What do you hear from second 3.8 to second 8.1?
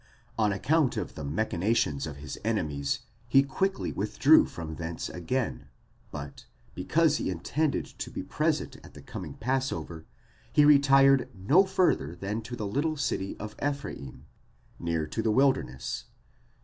withdrew from thence again, but, because he intended to